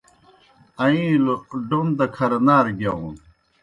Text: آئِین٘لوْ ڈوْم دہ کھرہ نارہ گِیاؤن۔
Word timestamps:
آئِین٘لوْ 0.83 1.35
ڈوْم 1.69 1.87
دہ 1.97 2.05
کھرہ 2.15 2.39
نارہ 2.45 2.71
گِیاؤن۔ 2.77 3.13